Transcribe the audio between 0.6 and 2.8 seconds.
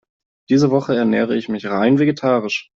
Woche ernähre ich mich rein vegetarisch.